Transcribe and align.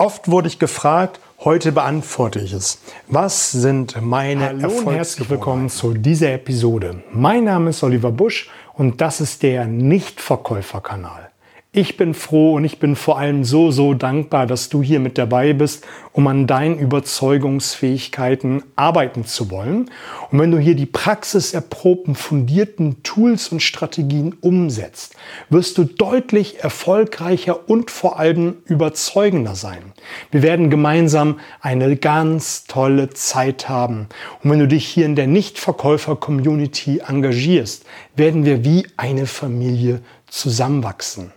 Oft 0.00 0.30
wurde 0.30 0.48
ich 0.48 0.58
gefragt, 0.58 1.20
heute 1.40 1.72
beantworte 1.72 2.40
ich 2.40 2.54
es. 2.54 2.80
Was 3.08 3.52
sind 3.52 4.00
meine 4.00 4.46
Hallo 4.46 4.70
und 4.70 4.94
herzlich 4.94 5.28
willkommen 5.28 5.68
zu 5.68 5.92
dieser 5.92 6.32
Episode. 6.32 7.02
Mein 7.12 7.44
Name 7.44 7.68
ist 7.68 7.82
Oliver 7.82 8.10
Busch 8.10 8.48
und 8.72 9.02
das 9.02 9.20
ist 9.20 9.42
der 9.42 9.66
Nichtverkäuferkanal. 9.66 11.30
Ich 11.72 11.96
bin 11.96 12.14
froh 12.14 12.54
und 12.54 12.64
ich 12.64 12.80
bin 12.80 12.96
vor 12.96 13.16
allem 13.16 13.44
so, 13.44 13.70
so 13.70 13.94
dankbar, 13.94 14.48
dass 14.48 14.70
du 14.70 14.82
hier 14.82 14.98
mit 14.98 15.16
dabei 15.18 15.52
bist, 15.52 15.86
um 16.10 16.26
an 16.26 16.48
deinen 16.48 16.80
Überzeugungsfähigkeiten 16.80 18.64
arbeiten 18.74 19.24
zu 19.24 19.52
wollen. 19.52 19.88
Und 20.32 20.40
wenn 20.40 20.50
du 20.50 20.58
hier 20.58 20.74
die 20.74 20.86
praxiserprobten, 20.86 22.16
fundierten 22.16 23.04
Tools 23.04 23.50
und 23.50 23.62
Strategien 23.62 24.34
umsetzt, 24.40 25.14
wirst 25.48 25.78
du 25.78 25.84
deutlich 25.84 26.58
erfolgreicher 26.58 27.70
und 27.70 27.92
vor 27.92 28.18
allem 28.18 28.56
überzeugender 28.64 29.54
sein. 29.54 29.92
Wir 30.32 30.42
werden 30.42 30.70
gemeinsam 30.70 31.38
eine 31.60 31.94
ganz 31.94 32.64
tolle 32.64 33.10
Zeit 33.10 33.68
haben. 33.68 34.08
Und 34.42 34.50
wenn 34.50 34.58
du 34.58 34.66
dich 34.66 34.88
hier 34.88 35.06
in 35.06 35.14
der 35.14 35.28
Nichtverkäufer-Community 35.28 37.02
engagierst, 37.06 37.84
werden 38.16 38.44
wir 38.44 38.64
wie 38.64 38.88
eine 38.96 39.26
Familie 39.26 40.00
zusammenwachsen. 40.26 41.32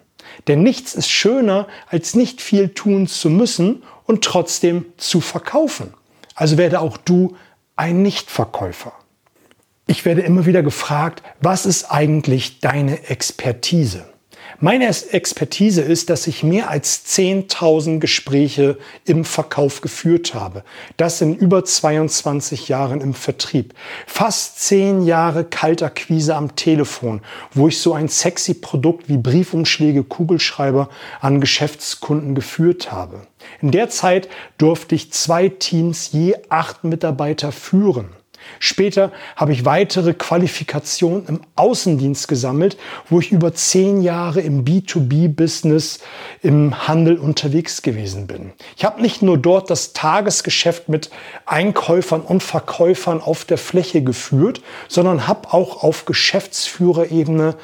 Denn 0.47 0.63
nichts 0.63 0.93
ist 0.93 1.09
schöner, 1.09 1.67
als 1.87 2.15
nicht 2.15 2.41
viel 2.41 2.69
tun 2.69 3.07
zu 3.07 3.29
müssen 3.29 3.83
und 4.05 4.23
trotzdem 4.23 4.85
zu 4.97 5.21
verkaufen. 5.21 5.93
Also 6.35 6.57
werde 6.57 6.79
auch 6.81 6.97
du 6.97 7.35
ein 7.75 8.01
Nichtverkäufer. 8.01 8.93
Ich 9.87 10.05
werde 10.05 10.21
immer 10.21 10.45
wieder 10.45 10.63
gefragt, 10.63 11.23
was 11.41 11.65
ist 11.65 11.91
eigentlich 11.91 12.59
deine 12.59 13.09
Expertise? 13.09 14.05
Meine 14.59 14.87
Expertise 14.87 15.81
ist, 15.81 16.09
dass 16.09 16.27
ich 16.27 16.43
mehr 16.43 16.69
als 16.69 17.05
10.000 17.05 17.99
Gespräche 17.99 18.77
im 19.05 19.25
Verkauf 19.25 19.81
geführt 19.81 20.33
habe. 20.33 20.63
Das 20.97 21.21
in 21.21 21.35
über 21.35 21.65
22 21.65 22.69
Jahren 22.69 23.01
im 23.01 23.13
Vertrieb. 23.13 23.73
Fast 24.05 24.59
10 24.59 25.05
Jahre 25.05 25.43
Kaltakquise 25.43 26.35
am 26.35 26.55
Telefon, 26.55 27.21
wo 27.53 27.67
ich 27.67 27.79
so 27.79 27.93
ein 27.93 28.07
sexy 28.07 28.53
Produkt 28.53 29.09
wie 29.09 29.17
Briefumschläge, 29.17 30.03
Kugelschreiber 30.03 30.89
an 31.19 31.41
Geschäftskunden 31.41 32.35
geführt 32.35 32.91
habe. 32.91 33.27
In 33.61 33.71
der 33.71 33.89
Zeit 33.89 34.29
durfte 34.57 34.95
ich 34.95 35.11
zwei 35.11 35.49
Teams 35.49 36.11
je 36.11 36.35
acht 36.49 36.83
Mitarbeiter 36.83 37.51
führen. 37.51 38.09
Später 38.59 39.11
habe 39.35 39.53
ich 39.53 39.65
weitere 39.65 40.13
Qualifikationen 40.13 41.25
im 41.27 41.41
Außendienst 41.55 42.27
gesammelt, 42.27 42.77
wo 43.09 43.19
ich 43.19 43.31
über 43.31 43.53
zehn 43.53 44.01
Jahre 44.01 44.41
im 44.41 44.65
B2B-Business 44.65 45.99
im 46.41 46.87
Handel 46.87 47.17
unterwegs 47.17 47.81
gewesen 47.81 48.27
bin. 48.27 48.53
Ich 48.77 48.85
habe 48.85 49.01
nicht 49.01 49.21
nur 49.21 49.37
dort 49.37 49.69
das 49.69 49.93
Tagesgeschäft 49.93 50.89
mit 50.89 51.09
Einkäufern 51.45 52.21
und 52.21 52.43
Verkäufern 52.43 53.21
auf 53.21 53.45
der 53.45 53.57
Fläche 53.57 54.03
geführt, 54.03 54.61
sondern 54.87 55.27
habe 55.27 55.53
auch 55.53 55.83
auf 55.83 56.05
Geschäftsführerebene 56.05 57.55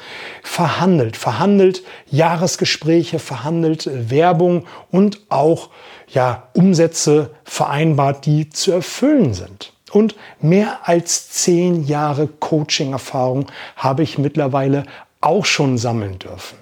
verhandelt. 0.42 1.16
Verhandelt 1.16 1.82
Jahresgespräche, 2.10 3.18
verhandelt 3.18 3.88
Werbung 4.10 4.66
und 4.90 5.20
auch 5.28 5.70
ja, 6.08 6.48
Umsätze 6.54 7.30
vereinbart, 7.44 8.26
die 8.26 8.50
zu 8.50 8.72
erfüllen 8.72 9.34
sind. 9.34 9.72
Und 9.90 10.14
mehr 10.40 10.88
als 10.88 11.30
zehn 11.30 11.84
Jahre 11.84 12.26
Coaching-Erfahrung 12.26 13.46
habe 13.76 14.02
ich 14.02 14.18
mittlerweile 14.18 14.84
auch 15.20 15.44
schon 15.44 15.78
sammeln 15.78 16.18
dürfen. 16.18 16.56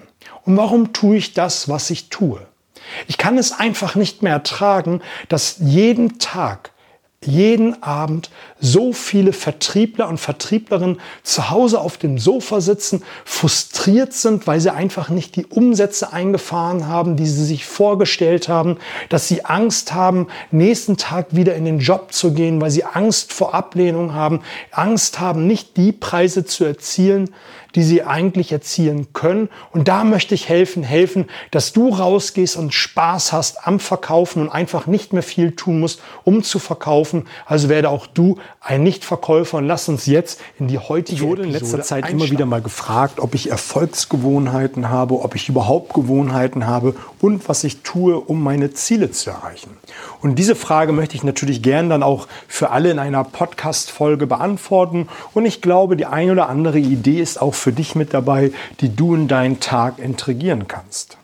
Und 0.45 0.57
warum 0.57 0.93
tue 0.93 1.17
ich 1.17 1.33
das, 1.33 1.69
was 1.69 1.89
ich 1.89 2.09
tue? 2.09 2.41
Ich 3.07 3.17
kann 3.17 3.37
es 3.37 3.51
einfach 3.51 3.95
nicht 3.95 4.23
mehr 4.23 4.33
ertragen, 4.33 5.01
dass 5.27 5.57
jeden 5.59 6.17
Tag 6.19 6.71
jeden 7.25 7.83
Abend 7.83 8.29
so 8.61 8.93
viele 8.93 9.33
Vertriebler 9.33 10.07
und 10.07 10.19
Vertrieblerinnen 10.19 11.01
zu 11.21 11.49
Hause 11.49 11.81
auf 11.81 11.97
dem 11.97 12.17
Sofa 12.17 12.61
sitzen, 12.61 13.03
frustriert 13.25 14.13
sind, 14.13 14.47
weil 14.47 14.61
sie 14.61 14.73
einfach 14.73 15.09
nicht 15.09 15.35
die 15.35 15.45
Umsätze 15.45 16.13
eingefahren 16.13 16.87
haben, 16.87 17.17
die 17.17 17.27
sie 17.27 17.43
sich 17.43 17.65
vorgestellt 17.65 18.47
haben, 18.47 18.77
dass 19.09 19.27
sie 19.27 19.43
Angst 19.43 19.93
haben, 19.93 20.27
nächsten 20.51 20.95
Tag 20.95 21.35
wieder 21.35 21.55
in 21.55 21.65
den 21.65 21.79
Job 21.79 22.13
zu 22.13 22.33
gehen, 22.33 22.61
weil 22.61 22.71
sie 22.71 22.85
Angst 22.85 23.33
vor 23.33 23.53
Ablehnung 23.53 24.13
haben, 24.13 24.41
Angst 24.71 25.19
haben, 25.19 25.45
nicht 25.45 25.75
die 25.75 25.91
Preise 25.91 26.45
zu 26.45 26.63
erzielen, 26.63 27.31
die 27.75 27.83
sie 27.83 28.03
eigentlich 28.03 28.51
erzielen 28.51 29.13
können. 29.13 29.49
Und 29.71 29.87
da 29.87 30.03
möchte 30.03 30.35
ich 30.35 30.49
helfen, 30.49 30.83
helfen, 30.83 31.25
dass 31.51 31.73
du 31.73 31.89
rausgehst 31.89 32.55
und 32.57 32.73
Spaß 32.73 33.31
hast 33.31 33.67
am 33.67 33.79
Verkaufen 33.79 34.41
und 34.41 34.49
einfach 34.49 34.87
nicht 34.87 35.13
mehr 35.13 35.23
viel 35.23 35.51
tun 35.51 35.79
musst, 35.79 36.01
um 36.23 36.43
zu 36.43 36.59
verkaufen. 36.59 37.27
Also 37.45 37.69
werde 37.69 37.89
auch 37.89 38.07
du 38.07 38.37
ein 38.61 38.83
Nichtverkäufer 38.83 39.57
und 39.57 39.67
lass 39.67 39.89
uns 39.89 40.05
jetzt 40.05 40.41
in 40.59 40.67
die 40.67 40.79
heutige 40.79 41.23
Ich 41.23 41.27
wurde 41.27 41.43
in 41.43 41.51
letzter 41.51 41.81
Zeit 41.81 42.03
einsteigen. 42.03 42.19
immer 42.19 42.31
wieder 42.31 42.45
mal 42.45 42.61
gefragt, 42.61 43.19
ob 43.19 43.35
ich 43.35 43.49
Erfolgsgewohnheiten 43.49 44.89
habe, 44.89 45.21
ob 45.21 45.35
ich 45.35 45.49
überhaupt 45.49 45.93
Gewohnheiten 45.93 46.67
habe 46.67 46.95
und 47.19 47.47
was 47.49 47.63
ich 47.63 47.81
tue, 47.81 48.19
um 48.19 48.43
meine 48.43 48.71
Ziele 48.73 49.11
zu 49.11 49.29
erreichen. 49.29 49.77
Und 50.21 50.35
diese 50.35 50.55
Frage 50.55 50.91
möchte 50.91 51.15
ich 51.15 51.23
natürlich 51.23 51.61
gern 51.61 51.89
dann 51.89 52.03
auch 52.03 52.27
für 52.47 52.71
alle 52.71 52.91
in 52.91 52.99
einer 52.99 53.23
Podcast-Folge 53.23 54.27
beantworten. 54.27 55.07
Und 55.33 55.45
ich 55.45 55.61
glaube, 55.61 55.95
die 55.95 56.05
ein 56.05 56.29
oder 56.31 56.49
andere 56.49 56.79
Idee 56.79 57.21
ist 57.21 57.41
auch 57.41 57.53
für 57.59 57.71
dich 57.71 57.95
mit 57.95 58.13
dabei, 58.13 58.51
die 58.81 58.95
du 58.95 59.15
in 59.15 59.27
deinen 59.27 59.59
Tag 59.59 59.99
integrieren 59.99 60.67
kannst. 60.67 61.17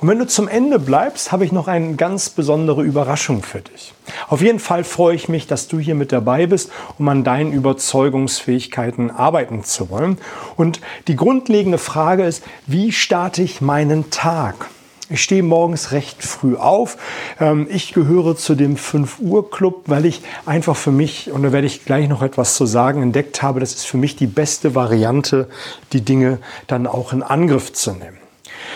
Und 0.00 0.08
wenn 0.08 0.18
du 0.18 0.26
zum 0.26 0.48
Ende 0.48 0.78
bleibst, 0.78 1.32
habe 1.32 1.44
ich 1.44 1.52
noch 1.52 1.68
eine 1.68 1.94
ganz 1.94 2.30
besondere 2.30 2.82
Überraschung 2.82 3.42
für 3.42 3.60
dich. 3.60 3.92
Auf 4.28 4.40
jeden 4.40 4.58
Fall 4.58 4.84
freue 4.84 5.14
ich 5.14 5.28
mich, 5.28 5.46
dass 5.46 5.68
du 5.68 5.78
hier 5.78 5.94
mit 5.94 6.12
dabei 6.12 6.46
bist, 6.46 6.70
um 6.98 7.08
an 7.08 7.24
deinen 7.24 7.52
Überzeugungsfähigkeiten 7.52 9.10
arbeiten 9.10 9.64
zu 9.64 9.90
wollen. 9.90 10.18
Und 10.56 10.80
die 11.08 11.16
grundlegende 11.16 11.78
Frage 11.78 12.24
ist, 12.24 12.42
wie 12.66 12.92
starte 12.92 13.42
ich 13.42 13.60
meinen 13.60 14.10
Tag? 14.10 14.68
Ich 15.08 15.22
stehe 15.22 15.44
morgens 15.44 15.92
recht 15.92 16.24
früh 16.24 16.56
auf. 16.56 16.96
Ähm, 17.38 17.68
ich 17.70 17.92
gehöre 17.92 18.36
zu 18.36 18.56
dem 18.56 18.76
5 18.76 19.20
Uhr 19.20 19.50
Club, 19.50 19.84
weil 19.86 20.04
ich 20.04 20.22
einfach 20.46 20.74
für 20.74 20.90
mich, 20.90 21.30
und 21.30 21.44
da 21.44 21.52
werde 21.52 21.68
ich 21.68 21.84
gleich 21.84 22.08
noch 22.08 22.22
etwas 22.22 22.56
zu 22.56 22.66
sagen, 22.66 23.02
entdeckt 23.02 23.40
habe, 23.40 23.60
das 23.60 23.72
ist 23.74 23.86
für 23.86 23.98
mich 23.98 24.16
die 24.16 24.26
beste 24.26 24.74
Variante, 24.74 25.48
die 25.92 26.00
Dinge 26.00 26.38
dann 26.66 26.88
auch 26.88 27.12
in 27.12 27.22
Angriff 27.22 27.72
zu 27.72 27.92
nehmen. 27.92 28.18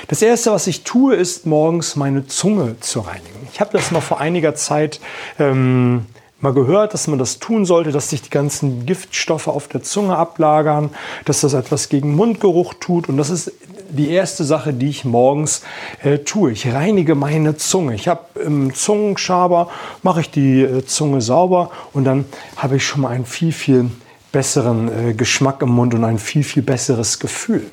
Das 0.06 0.22
erste, 0.22 0.52
was 0.52 0.68
ich 0.68 0.84
tue, 0.84 1.16
ist 1.16 1.46
morgens 1.46 1.96
meine 1.96 2.26
Zunge 2.28 2.78
zu 2.78 3.00
reinigen. 3.00 3.48
Ich 3.52 3.60
habe 3.60 3.72
das 3.72 3.90
mal 3.90 4.00
vor 4.00 4.20
einiger 4.20 4.54
Zeit 4.54 5.00
ähm, 5.40 6.06
mal 6.40 6.54
gehört, 6.54 6.94
dass 6.94 7.08
man 7.08 7.18
das 7.18 7.40
tun 7.40 7.66
sollte, 7.66 7.90
dass 7.90 8.10
sich 8.10 8.22
die 8.22 8.30
ganzen 8.30 8.86
Giftstoffe 8.86 9.48
auf 9.48 9.66
der 9.66 9.82
Zunge 9.82 10.16
ablagern, 10.16 10.90
dass 11.24 11.40
das 11.40 11.54
etwas 11.54 11.88
gegen 11.88 12.14
Mundgeruch 12.14 12.74
tut. 12.74 13.08
Und 13.08 13.16
das 13.16 13.30
ist 13.30 13.52
die 13.90 14.10
erste 14.10 14.44
Sache, 14.44 14.72
die 14.72 14.88
ich 14.88 15.04
morgens 15.04 15.62
äh, 16.02 16.18
tue. 16.18 16.52
Ich 16.52 16.72
reinige 16.72 17.14
meine 17.14 17.56
Zunge. 17.56 17.94
Ich 17.94 18.08
habe 18.08 18.22
im 18.44 18.74
Zungenschaber, 18.74 19.68
mache 20.02 20.22
ich 20.22 20.30
die 20.30 20.62
äh, 20.62 20.84
Zunge 20.84 21.20
sauber 21.20 21.70
und 21.92 22.04
dann 22.04 22.24
habe 22.56 22.76
ich 22.76 22.86
schon 22.86 23.02
mal 23.02 23.08
einen 23.10 23.26
viel, 23.26 23.52
viel 23.52 23.90
besseren 24.32 25.10
äh, 25.10 25.14
Geschmack 25.14 25.62
im 25.62 25.70
Mund 25.70 25.94
und 25.94 26.04
ein 26.04 26.18
viel, 26.18 26.44
viel 26.44 26.62
besseres 26.62 27.18
Gefühl. 27.18 27.66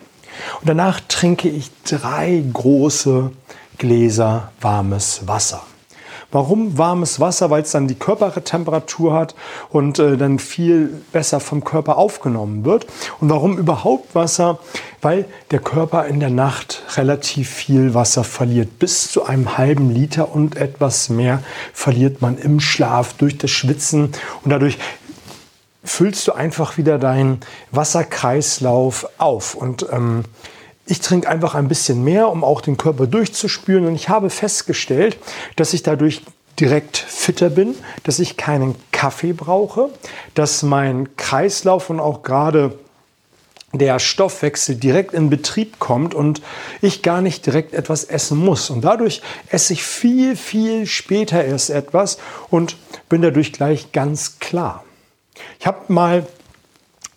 Und 0.59 0.69
danach 0.69 0.99
trinke 1.07 1.49
ich 1.49 1.71
drei 1.83 2.43
große 2.53 3.31
Gläser 3.77 4.51
warmes 4.61 5.27
Wasser. 5.27 5.63
Warum 6.31 6.77
warmes 6.77 7.19
Wasser? 7.19 7.49
Weil 7.49 7.61
es 7.61 7.71
dann 7.71 7.87
die 7.87 7.95
Körpertemperatur 7.95 9.13
hat 9.13 9.35
und 9.69 9.97
äh, 9.99 10.17
dann 10.17 10.39
viel 10.39 11.01
besser 11.11 11.39
vom 11.39 11.63
Körper 11.63 11.97
aufgenommen 11.97 12.65
wird. 12.65 12.85
Und 13.21 13.29
warum 13.29 13.57
überhaupt 13.57 14.13
Wasser? 14.13 14.59
Weil 15.01 15.25
der 15.51 15.59
Körper 15.59 16.05
in 16.07 16.19
der 16.19 16.29
Nacht 16.29 16.83
relativ 16.97 17.49
viel 17.49 17.93
Wasser 17.93 18.23
verliert. 18.23 18.79
Bis 18.79 19.09
zu 19.09 19.25
einem 19.25 19.57
halben 19.57 19.89
Liter 19.89 20.33
und 20.33 20.57
etwas 20.57 21.09
mehr 21.09 21.41
verliert 21.73 22.21
man 22.21 22.37
im 22.37 22.59
Schlaf 22.59 23.13
durch 23.13 23.37
das 23.37 23.51
Schwitzen 23.51 24.11
und 24.43 24.51
dadurch 24.51 24.77
füllst 25.83 26.27
du 26.27 26.33
einfach 26.33 26.77
wieder 26.77 26.99
deinen 26.99 27.39
Wasserkreislauf 27.71 29.07
auf. 29.17 29.55
Und 29.55 29.87
ähm, 29.91 30.25
ich 30.87 31.01
trinke 31.01 31.29
einfach 31.29 31.53
ein 31.53 31.67
bisschen 31.67 32.03
mehr, 32.03 32.29
um 32.29 32.43
auch 32.43 32.61
den 32.61 32.77
Körper 32.77 33.07
durchzuspüren. 33.07 33.85
Und 33.85 33.95
ich 33.95 34.09
habe 34.09 34.29
festgestellt, 34.29 35.17
dass 35.55 35.73
ich 35.73 35.83
dadurch 35.83 36.21
direkt 36.59 36.97
fitter 36.97 37.49
bin, 37.49 37.75
dass 38.03 38.19
ich 38.19 38.37
keinen 38.37 38.75
Kaffee 38.91 39.33
brauche, 39.33 39.89
dass 40.33 40.63
mein 40.63 41.15
Kreislauf 41.17 41.89
und 41.89 41.99
auch 41.99 42.23
gerade 42.23 42.79
der 43.73 43.99
Stoffwechsel 43.99 44.75
direkt 44.75 45.13
in 45.13 45.29
Betrieb 45.29 45.77
kommt 45.77 46.15
und 46.15 46.41
ich 46.81 47.03
gar 47.03 47.21
nicht 47.21 47.45
direkt 47.45 47.73
etwas 47.73 48.05
essen 48.05 48.37
muss. 48.37 48.69
Und 48.69 48.81
dadurch 48.81 49.21
esse 49.49 49.73
ich 49.73 49.83
viel, 49.83 50.35
viel 50.35 50.87
später 50.87 51.43
erst 51.43 51.69
etwas 51.69 52.17
und 52.49 52.77
bin 53.09 53.21
dadurch 53.21 53.51
gleich 53.51 53.91
ganz 53.91 54.39
klar. 54.39 54.83
Ich 55.59 55.67
habe 55.67 55.93
mal 55.93 56.25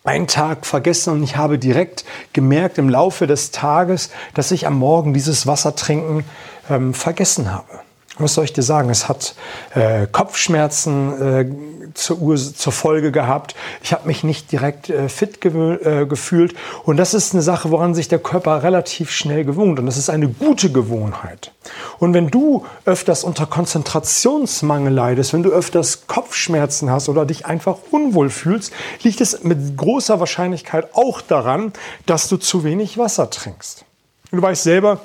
einen 0.03 0.27
Tag 0.27 0.65
vergessen 0.65 1.13
und 1.13 1.23
ich 1.23 1.37
habe 1.37 1.59
direkt 1.59 2.05
gemerkt 2.33 2.77
im 2.77 2.89
Laufe 2.89 3.27
des 3.27 3.51
Tages, 3.51 4.09
dass 4.33 4.51
ich 4.51 4.65
am 4.65 4.77
Morgen 4.79 5.13
dieses 5.13 5.45
Wassertrinken 5.45 6.23
ähm, 6.69 6.93
vergessen 6.93 7.51
habe. 7.51 7.81
Was 8.17 8.33
soll 8.33 8.43
ich 8.45 8.53
dir 8.53 8.63
sagen? 8.63 8.89
Es 8.89 9.07
hat 9.07 9.35
äh, 9.73 10.05
Kopfschmerzen 10.11 11.21
äh, 11.21 11.91
zur, 11.93 12.19
Ur 12.19 12.37
zur 12.37 12.73
Folge 12.73 13.11
gehabt. 13.11 13.55
Ich 13.83 13.93
habe 13.93 14.07
mich 14.07 14.23
nicht 14.23 14.51
direkt 14.51 14.89
äh, 14.89 15.09
fit 15.09 15.41
ge 15.41 15.51
äh, 15.51 16.05
gefühlt. 16.05 16.55
Und 16.83 16.97
das 16.97 17.13
ist 17.13 17.33
eine 17.33 17.41
Sache, 17.41 17.71
woran 17.71 17.93
sich 17.93 18.07
der 18.07 18.19
Körper 18.19 18.63
relativ 18.63 19.11
schnell 19.11 19.45
gewohnt. 19.45 19.79
Und 19.79 19.85
das 19.85 19.97
ist 19.97 20.09
eine 20.09 20.27
gute 20.27 20.71
Gewohnheit. 20.71 21.51
Und 21.99 22.13
wenn 22.13 22.29
du 22.29 22.65
öfters 22.85 23.23
unter 23.23 23.45
Konzentrationsmangel 23.45 24.93
leidest, 24.93 25.33
wenn 25.33 25.43
du 25.43 25.49
öfters 25.51 26.07
Kopfschmerzen 26.07 26.89
hast 26.89 27.09
oder 27.09 27.25
dich 27.25 27.45
einfach 27.45 27.77
unwohl 27.91 28.29
fühlst, 28.29 28.73
liegt 29.03 29.21
es 29.21 29.43
mit 29.43 29.77
großer 29.77 30.19
Wahrscheinlichkeit 30.19 30.89
auch 30.93 31.21
daran, 31.21 31.73
dass 32.05 32.27
du 32.27 32.37
zu 32.37 32.63
wenig 32.63 32.97
Wasser 32.97 33.29
trinkst. 33.29 33.85
Du 34.31 34.41
weißt 34.41 34.63
selber, 34.63 35.01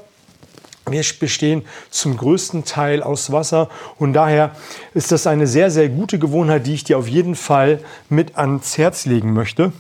wir 0.89 1.05
bestehen 1.19 1.65
zum 1.91 2.17
größten 2.17 2.65
Teil 2.65 3.03
aus 3.03 3.33
Wasser 3.33 3.69
und 3.99 4.13
daher 4.13 4.55
ist 4.95 5.11
das 5.11 5.27
eine 5.27 5.49
sehr, 5.49 5.69
sehr 5.73 5.89
gute 5.89 6.21
Gewohnheit, 6.21 6.67
die 6.67 6.75
ich 6.75 6.85
dir 6.85 6.97
auf 6.97 7.09
jeden 7.09 7.35
Fall 7.35 7.81
mit 8.09 8.39
ans 8.39 8.79
Herz 8.79 9.05
legen 9.05 9.33
möchte. 9.33 9.73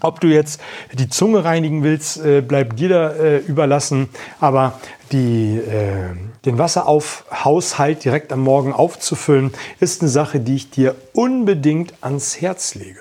Ob 0.00 0.20
du 0.20 0.28
jetzt 0.28 0.58
die 0.94 1.10
Zunge 1.10 1.44
reinigen 1.44 1.82
willst, 1.82 2.24
äh, 2.24 2.40
bleibt 2.40 2.78
dir 2.78 2.88
da 2.88 3.10
äh, 3.10 3.38
überlassen, 3.40 4.08
aber 4.40 4.80
die, 5.12 5.58
äh, 5.58 6.16
den 6.46 6.56
Wasseraufhaushalt 6.56 8.02
direkt 8.02 8.32
am 8.32 8.40
Morgen 8.40 8.72
aufzufüllen, 8.72 9.52
ist 9.80 10.00
eine 10.00 10.08
Sache, 10.08 10.40
die 10.40 10.56
ich 10.56 10.70
dir 10.70 10.96
unbedingt 11.12 11.92
ans 12.00 12.40
Herz 12.40 12.74
lege. 12.74 13.00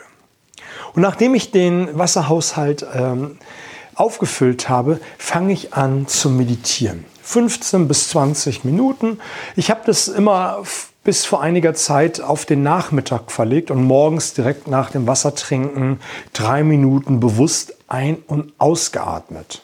Und 0.94 1.02
nachdem 1.02 1.34
ich 1.34 1.52
den 1.52 1.98
Wasserhaushalt 1.98 2.86
ähm, 2.94 3.38
aufgefüllt 4.00 4.70
habe, 4.70 5.00
fange 5.18 5.54
ich 5.54 5.74
an 5.74 6.08
zu 6.08 6.30
meditieren. 6.30 7.06
15 7.24 7.88
bis 7.88 8.10
20 8.10 8.64
Minuten. 8.64 9.20
Ich 9.56 9.70
habe 9.70 9.82
das 9.86 10.08
immer 10.08 10.64
bis 11.04 11.26
vor 11.26 11.42
einiger 11.42 11.74
Zeit 11.74 12.22
auf 12.22 12.46
den 12.46 12.64
Nachmittag 12.64 13.32
verlegt 13.32 13.72
und 13.72 13.84
morgens 13.84 14.34
direkt 14.34 14.68
nach 14.68 14.92
dem 14.92 15.08
Wassertrinken 15.08 16.00
drei 16.34 16.64
Minuten 16.64 17.20
bewusst 17.20 17.76
ein- 17.88 18.24
und 18.28 18.54
ausgeatmet. 18.58 19.64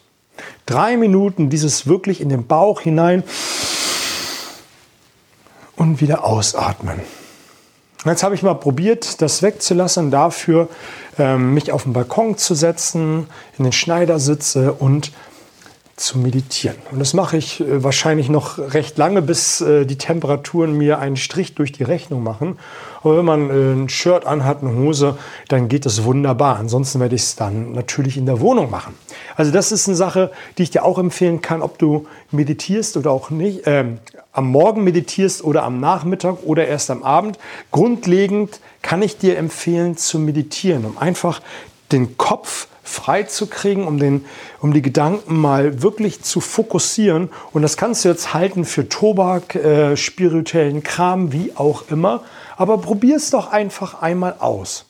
Drei 0.66 0.98
Minuten 0.98 1.50
dieses 1.50 1.88
wirklich 1.88 2.22
in 2.22 2.30
den 2.30 2.46
Bauch 2.46 2.82
hinein 2.82 3.24
und 5.76 6.02
wieder 6.02 6.24
ausatmen. 6.24 7.02
Jetzt 8.06 8.22
habe 8.22 8.36
ich 8.36 8.44
mal 8.44 8.54
probiert, 8.54 9.22
das 9.22 9.42
wegzulassen, 9.42 10.12
dafür 10.12 10.70
mich 11.18 11.72
auf 11.72 11.84
den 11.84 11.94
Balkon 11.94 12.38
zu 12.38 12.56
setzen, 12.56 13.28
in 13.58 13.64
den 13.64 13.74
Schneidersitze 13.74 14.74
und 14.74 15.12
zu 15.96 16.18
meditieren. 16.18 16.76
Und 16.92 17.00
das 17.00 17.14
mache 17.14 17.38
ich 17.38 17.62
äh, 17.62 17.84
wahrscheinlich 17.84 18.28
noch 18.28 18.58
recht 18.58 18.98
lange, 18.98 19.22
bis 19.22 19.62
äh, 19.62 19.86
die 19.86 19.98
Temperaturen 19.98 20.78
mir 20.78 21.00
einen 21.00 21.16
Strich 21.16 21.56
durch 21.56 21.72
die 21.72 21.84
Rechnung 21.84 22.22
machen. 22.22 22.60
Aber 23.02 23.18
wenn 23.18 23.26
man 23.26 23.50
äh, 23.50 23.74
ein 23.74 23.88
Shirt 23.88 24.26
anhat, 24.26 24.62
eine 24.62 24.76
Hose, 24.76 25.18
dann 25.48 25.70
geht 25.70 25.86
das 25.86 26.04
wunderbar. 26.04 26.58
Ansonsten 26.58 27.00
werde 27.00 27.16
ich 27.16 27.22
es 27.22 27.36
dann 27.38 27.72
natürlich 27.72 28.18
in 28.18 28.26
der 28.26 28.42
Wohnung 28.42 28.70
machen. 28.70 28.94
Also 29.38 29.52
das 29.52 29.72
ist 29.72 29.88
eine 29.88 29.96
Sache, 29.96 30.32
die 30.58 30.64
ich 30.64 30.72
dir 30.72 30.84
auch 30.84 31.00
empfehlen 31.00 31.42
kann, 31.42 31.62
ob 31.62 31.78
du 31.78 32.08
meditierst 32.32 32.98
oder 32.98 33.12
auch 33.12 33.30
nicht, 33.30 33.66
äh, 33.66 33.86
am 34.34 34.48
Morgen 34.52 34.84
meditierst 34.84 35.46
oder 35.46 35.64
am 35.64 35.80
Nachmittag 35.80 36.40
oder 36.44 36.68
erst 36.68 36.92
am 36.92 37.04
Abend. 37.04 37.40
Grundlegend 37.72 38.60
kann 38.82 39.02
ich 39.02 39.18
dir 39.18 39.38
empfehlen 39.38 39.96
zu 39.96 40.20
meditieren, 40.20 40.84
um 40.84 40.98
einfach 40.98 41.42
den 41.92 42.18
Kopf 42.18 42.68
frei 42.84 43.24
zu 43.24 43.48
kriegen, 43.48 43.88
um, 43.88 43.98
den, 43.98 44.26
um 44.62 44.74
die 44.74 44.82
Gedanken 44.82 45.36
mal 45.38 45.82
wirklich 45.82 46.22
zu 46.22 46.40
fokussieren. 46.40 47.30
Und 47.52 47.64
das 47.64 47.78
kannst 47.78 48.06
du 48.06 48.10
jetzt 48.10 48.34
halten 48.34 48.64
für 48.64 48.88
Tobak, 48.88 49.56
äh, 49.56 49.98
spirituellen 49.98 50.84
Kram, 50.84 51.32
wie 51.32 51.52
auch 51.56 51.86
immer. 51.90 52.24
Aber 52.58 52.78
probier 52.78 53.18
es 53.18 53.32
doch 53.32 53.52
einfach 53.52 54.02
einmal 54.02 54.36
aus. 54.40 54.86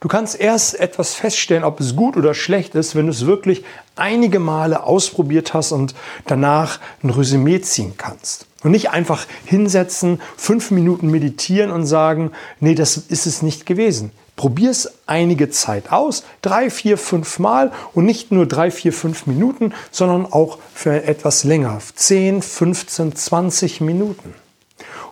Du 0.00 0.06
kannst 0.06 0.38
erst 0.38 0.78
etwas 0.78 1.14
feststellen, 1.14 1.64
ob 1.64 1.80
es 1.80 1.96
gut 1.96 2.16
oder 2.16 2.32
schlecht 2.32 2.74
ist, 2.76 2.94
wenn 2.94 3.06
du 3.06 3.12
es 3.12 3.26
wirklich 3.26 3.64
einige 3.96 4.38
Male 4.38 4.84
ausprobiert 4.84 5.54
hast 5.54 5.72
und 5.72 5.94
danach 6.26 6.78
ein 7.02 7.10
Resümee 7.10 7.60
ziehen 7.60 7.94
kannst. 7.96 8.46
Und 8.62 8.72
nicht 8.72 8.90
einfach 8.90 9.26
hinsetzen, 9.44 10.20
fünf 10.36 10.70
Minuten 10.70 11.10
meditieren 11.10 11.70
und 11.70 11.86
sagen, 11.86 12.32
nee, 12.60 12.74
das 12.74 12.96
ist 12.96 13.26
es 13.26 13.42
nicht 13.42 13.66
gewesen. 13.66 14.12
Probier 14.38 14.70
es 14.70 14.92
einige 15.06 15.50
Zeit 15.50 15.90
aus, 15.90 16.22
drei, 16.42 16.70
vier, 16.70 16.96
fünf 16.96 17.40
Mal 17.40 17.72
und 17.92 18.04
nicht 18.04 18.30
nur 18.30 18.46
drei, 18.46 18.70
vier, 18.70 18.92
fünf 18.92 19.26
Minuten, 19.26 19.74
sondern 19.90 20.32
auch 20.32 20.58
für 20.72 21.02
etwas 21.02 21.42
länger, 21.42 21.80
10, 21.96 22.40
15, 22.40 23.16
20 23.16 23.80
Minuten. 23.80 24.32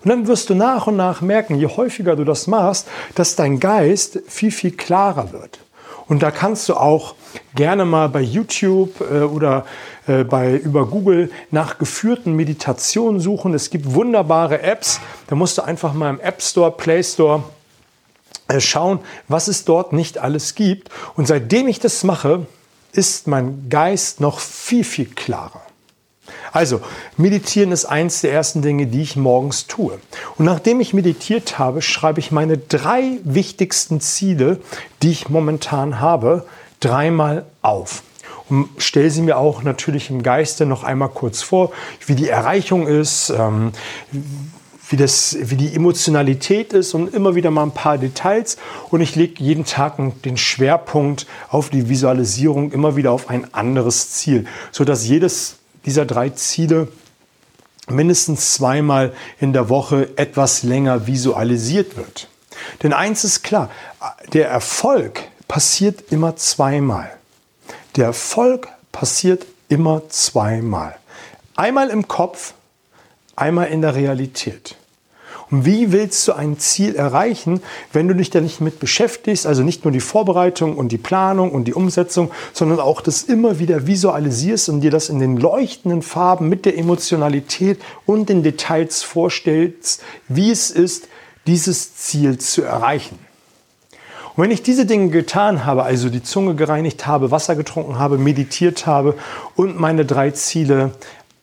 Und 0.00 0.11
dann 0.11 0.28
wirst 0.28 0.49
du 0.49 0.55
nach 0.55 0.87
und 0.87 0.96
nach 0.96 1.23
merken, 1.23 1.56
je 1.56 1.67
häufiger 1.67 2.14
du 2.14 2.23
das 2.23 2.46
machst, 2.46 2.87
dass 3.17 3.34
dein 3.34 3.58
Geist 3.58 4.20
viel, 4.28 4.52
viel 4.52 4.70
klarer 4.70 5.32
wird. 5.32 5.58
Und 6.06 6.23
da 6.23 6.31
kannst 6.31 6.69
du 6.69 6.75
auch 6.75 7.17
gerne 7.56 7.84
mal 7.84 8.08
bei 8.08 8.20
YouTube 8.20 9.00
äh, 9.00 9.23
oder 9.23 9.67
äh, 10.06 10.23
bei, 10.23 10.55
über 10.55 10.87
Google 10.87 11.32
nach 11.50 11.78
geführten 11.78 12.37
Meditationen 12.37 13.19
suchen. 13.19 13.55
Es 13.55 13.70
gibt 13.70 13.93
wunderbare 13.93 14.62
Apps. 14.62 15.00
Da 15.26 15.34
musst 15.34 15.58
du 15.58 15.62
einfach 15.62 15.94
mal 15.94 16.11
im 16.11 16.20
App 16.20 16.40
Store, 16.40 16.70
Play 16.70 17.02
Store 17.02 17.43
schauen, 18.58 19.00
was 19.28 19.48
es 19.48 19.64
dort 19.64 19.93
nicht 19.93 20.19
alles 20.19 20.54
gibt. 20.54 20.90
Und 21.14 21.26
seitdem 21.26 21.69
ich 21.69 21.81
das 21.81 22.04
mache, 22.04 22.46
ist 22.93 23.26
mein 23.26 23.69
Geist 23.69 24.20
noch 24.20 24.40
viel, 24.40 24.84
viel 24.84 25.06
klarer. 25.06 25.62
Also, 26.52 26.81
meditieren 27.16 27.70
ist 27.70 27.84
eins 27.84 28.22
der 28.22 28.32
ersten 28.32 28.62
Dinge, 28.62 28.87
die 28.87 29.02
ich 29.02 29.16
morgens 29.16 29.66
tue. 29.66 29.98
Und 30.38 30.44
nachdem 30.44 30.81
ich 30.81 30.94
meditiert 30.94 31.58
habe, 31.58 31.82
schreibe 31.82 32.20
ich 32.20 32.32
meine 32.32 32.58
drei 32.58 33.19
wichtigsten 33.25 34.00
Ziele, 34.00 34.60
die 35.02 35.10
ich 35.10 35.28
momentan 35.28 36.00
habe, 36.00 36.46
dreimal 36.81 37.44
auf. 37.62 38.02
Und 38.49 38.69
stelle 38.78 39.10
sie 39.10 39.22
mir 39.22 39.38
auch 39.38 39.62
natürlich 39.62 40.10
im 40.10 40.22
Geiste 40.22 40.66
noch 40.66 40.84
einmal 40.84 41.08
kurz 41.08 41.42
vor, 41.42 41.72
wie 42.06 42.14
die 42.14 42.28
Erreichung 42.28 42.87
ist, 42.87 43.31
ähm, 43.31 43.72
wie, 44.88 44.97
das, 44.97 45.37
wie 45.41 45.56
die 45.56 45.75
Emotionalität 45.75 46.73
ist 46.73 46.94
und 46.94 47.12
immer 47.12 47.35
wieder 47.35 47.50
mal 47.50 47.65
ein 47.65 47.73
paar 47.73 47.99
Details. 47.99 48.56
Und 48.91 49.00
ich 49.00 49.17
lege 49.17 49.43
jeden 49.43 49.65
Tag 49.65 49.97
den 50.23 50.37
Schwerpunkt 50.37 51.27
auf 51.49 51.71
die 51.71 51.88
Visualisierung, 51.88 52.73
immer 52.73 52.97
wieder 52.97 53.12
auf 53.12 53.29
ein 53.29 53.53
anderes 53.55 54.11
Ziel, 54.12 54.47
sodass 54.71 55.06
jedes 55.06 55.56
dieser 55.85 56.05
drei 56.05 56.31
Ziele 56.31 56.88
mindestens 57.88 58.55
zweimal 58.55 59.12
in 59.41 59.53
der 59.53 59.69
Woche 59.69 60.11
etwas 60.17 60.62
länger 60.62 61.07
visualisiert 61.07 61.97
wird. 61.97 62.28
Denn 62.83 62.93
eins 62.93 63.25
ist 63.25 63.43
klar, 63.43 63.71
der 64.33 64.49
Erfolg 64.49 65.23
passiert 65.47 66.11
immer 66.11 66.37
zweimal. 66.37 67.11
Der 67.95 68.07
Erfolg 68.07 68.69
passiert 68.93 69.47
immer 69.69 70.09
zweimal. 70.09 70.97
Einmal 71.55 71.90
im 71.90 72.09
Kopf 72.09 72.55
einmal 73.37 73.69
in 73.69 73.83
der 73.83 73.95
Realität. 73.95 74.76
Und 75.50 75.64
wie 75.64 75.93
willst 75.93 76.26
du 76.26 76.33
ein 76.33 76.59
Ziel 76.59 76.97
erreichen, 76.97 77.62
wenn 77.93 78.09
du 78.09 78.14
dich 78.14 78.31
da 78.31 78.40
nicht 78.40 78.61
mit 78.61 78.81
beschäftigst? 78.81 79.47
Also 79.47 79.62
nicht 79.62 79.85
nur 79.85 79.93
die 79.93 80.00
Vorbereitung 80.00 80.76
und 80.76 80.90
die 80.90 80.99
Planung 80.99 81.52
und 81.52 81.66
die 81.66 81.75
Umsetzung, 81.75 82.33
sondern 82.52 82.81
auch 82.81 83.00
das 83.00 83.23
immer 83.23 83.61
wieder 83.61 83.87
visualisierst 83.87 84.69
und 84.69 84.81
dir 84.81 84.90
das 84.90 85.09
in 85.09 85.21
den 85.21 85.37
leuchtenden 85.37 86.02
Farben 86.02 86.49
mit 86.49 86.64
der 86.64 86.76
Emotionalität 86.76 87.81
und 88.07 88.28
den 88.28 88.43
Details 88.43 89.05
vorstellst, 89.05 90.02
wie 90.26 90.50
es 90.50 90.73
ist, 90.73 91.07
dieses 91.47 91.95
Ziel 91.95 92.38
zu 92.38 92.62
erreichen. 92.62 93.16
Und 94.35 94.43
wenn 94.43 94.50
ich 94.50 94.64
diese 94.64 94.85
Dinge 94.85 95.11
getan 95.11 95.64
habe, 95.64 95.85
also 95.85 96.09
die 96.09 96.25
Zunge 96.25 96.57
gereinigt 96.57 97.07
habe, 97.07 97.31
Wasser 97.31 97.55
getrunken 97.55 98.00
habe, 98.00 98.19
meditiert 98.19 98.85
habe 98.85 99.14
und 99.55 99.78
meine 99.78 100.05
drei 100.05 100.33
Ziele 100.33 100.90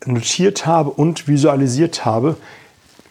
notiert 0.06 0.66
habe 0.66 0.90
und 0.90 1.28
visualisiert 1.28 2.06
habe, 2.06 2.38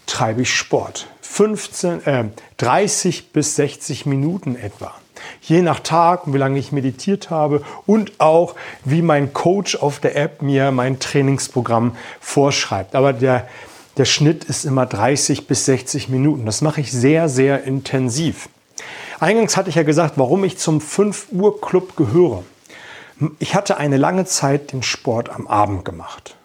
treibe 0.07 0.43
ich 0.43 0.53
Sport. 0.53 1.09
15, 1.21 2.07
äh, 2.07 2.25
30 2.59 3.33
bis 3.33 3.57
60 3.57 4.07
Minuten 4.07 4.57
etwa. 4.57 4.95
Je 5.41 5.63
nach 5.63 5.81
Tag, 5.81 6.23
wie 6.27 6.37
lange 6.37 6.59
ich 6.59 6.73
meditiert 6.73 7.31
habe 7.31 7.63
und 7.87 8.21
auch 8.21 8.55
wie 8.85 9.03
mein 9.03 9.33
Coach 9.33 9.77
auf 9.77 9.99
der 10.01 10.17
App 10.17 10.43
mir 10.43 10.73
mein 10.73 10.99
Trainingsprogramm 10.99 11.97
vorschreibt. 12.21 12.95
Aber 12.95 13.13
der, 13.13 13.49
der 13.97 14.05
Schnitt 14.05 14.45
ist 14.45 14.65
immer 14.65 14.85
30 14.85 15.47
bis 15.47 15.65
60 15.65 16.09
Minuten. 16.09 16.45
Das 16.45 16.61
mache 16.61 16.81
ich 16.81 16.93
sehr, 16.93 17.29
sehr 17.29 17.65
intensiv. 17.65 18.49
Eingangs 19.21 19.57
hatte 19.57 19.71
ich 19.71 19.77
ja 19.77 19.85
gesagt, 19.85 20.15
warum 20.17 20.45
ich 20.45 20.59
zum 20.59 20.81
5 20.81 21.29
Uhr 21.31 21.61
Club 21.61 21.97
gehöre. 21.97 22.43
Ich 23.39 23.55
hatte 23.55 23.77
eine 23.77 23.97
lange 23.97 24.25
Zeit 24.25 24.73
den 24.73 24.83
Sport 24.83 25.31
am 25.31 25.47
Abend 25.47 25.85
gemacht. 25.85 26.37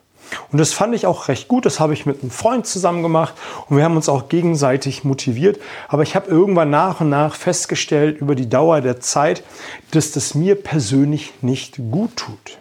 Und 0.52 0.60
das 0.60 0.74
fand 0.74 0.96
ich 0.96 1.06
auch 1.06 1.28
recht 1.28 1.48
gut. 1.48 1.66
Das 1.66 1.80
habe 1.80 1.94
ich 1.94 2.06
mit 2.06 2.22
einem 2.22 2.32
Freund 2.32 2.66
zusammen 2.66 3.04
gemacht 3.04 3.34
und 3.70 3.78
wir 3.78 3.84
haben 3.84 3.96
uns 3.96 4.10
auch 4.10 4.30
gegenseitig 4.30 5.04
motiviert. 5.04 5.60
Aber 5.88 6.04
ich 6.04 6.16
habe 6.16 6.30
irgendwann 6.30 6.70
nach 6.70 7.02
und 7.02 7.10
nach 7.10 7.36
festgestellt 7.36 8.20
über 8.20 8.36
die 8.36 8.50
Dauer 8.50 8.82
der 8.82 9.00
Zeit, 9.00 9.44
dass 9.92 10.12
das 10.12 10.36
mir 10.36 10.56
persönlich 10.56 11.34
nicht 11.42 11.78
gut 11.92 12.16
tut. 12.18 12.60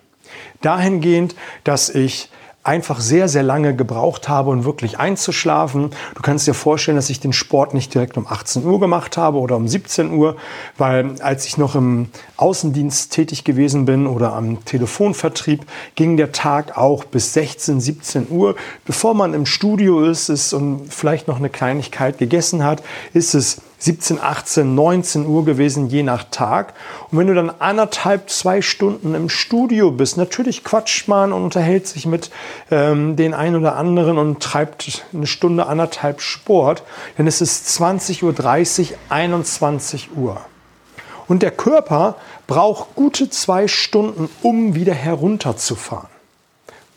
Dahingehend, 0.62 1.34
dass 1.64 1.88
ich 1.88 2.30
einfach 2.66 3.00
sehr, 3.00 3.28
sehr 3.28 3.42
lange 3.42 3.76
gebraucht 3.76 4.28
habe, 4.28 4.50
um 4.50 4.64
wirklich 4.64 4.98
einzuschlafen. 4.98 5.90
Du 6.14 6.22
kannst 6.22 6.46
dir 6.46 6.54
vorstellen, 6.54 6.96
dass 6.96 7.10
ich 7.10 7.20
den 7.20 7.32
Sport 7.32 7.74
nicht 7.74 7.94
direkt 7.94 8.16
um 8.16 8.26
18 8.26 8.64
Uhr 8.64 8.80
gemacht 8.80 9.16
habe 9.16 9.38
oder 9.38 9.56
um 9.56 9.68
17 9.68 10.12
Uhr, 10.12 10.36
weil 10.76 11.14
als 11.22 11.46
ich 11.46 11.58
noch 11.58 11.76
im 11.76 12.08
Außendienst 12.36 13.12
tätig 13.12 13.44
gewesen 13.44 13.84
bin 13.84 14.06
oder 14.06 14.32
am 14.32 14.64
Telefonvertrieb, 14.64 15.64
ging 15.94 16.16
der 16.16 16.32
Tag 16.32 16.76
auch 16.76 17.04
bis 17.04 17.32
16, 17.34 17.80
17 17.80 18.26
Uhr. 18.30 18.56
Bevor 18.84 19.14
man 19.14 19.32
im 19.32 19.46
Studio 19.46 20.04
ist, 20.04 20.28
ist 20.28 20.52
und 20.52 20.92
vielleicht 20.92 21.28
noch 21.28 21.36
eine 21.36 21.50
Kleinigkeit 21.50 22.18
gegessen 22.18 22.64
hat, 22.64 22.82
ist 23.12 23.34
es 23.34 23.60
17, 23.78 24.20
18, 24.20 24.74
19 24.74 25.26
Uhr 25.26 25.44
gewesen, 25.44 25.88
je 25.88 26.02
nach 26.02 26.24
Tag. 26.30 26.74
Und 27.10 27.18
wenn 27.18 27.26
du 27.26 27.34
dann 27.34 27.50
anderthalb, 27.58 28.30
zwei 28.30 28.62
Stunden 28.62 29.14
im 29.14 29.28
Studio 29.28 29.90
bist, 29.90 30.16
natürlich 30.16 30.64
quatscht 30.64 31.08
man 31.08 31.32
und 31.32 31.44
unterhält 31.44 31.86
sich 31.86 32.06
mit 32.06 32.30
ähm, 32.70 33.16
den 33.16 33.34
einen 33.34 33.56
oder 33.56 33.76
anderen 33.76 34.18
und 34.18 34.42
treibt 34.42 35.04
eine 35.12 35.26
Stunde, 35.26 35.66
anderthalb 35.66 36.20
Sport, 36.20 36.82
denn 37.18 37.26
es 37.26 37.40
ist 37.40 37.68
20.30 37.80 38.22
Uhr, 38.92 38.98
21 39.10 40.16
Uhr. 40.16 40.40
Und 41.28 41.42
der 41.42 41.50
Körper 41.50 42.16
braucht 42.46 42.94
gute 42.94 43.28
zwei 43.30 43.68
Stunden, 43.68 44.28
um 44.42 44.74
wieder 44.74 44.94
herunterzufahren 44.94 46.15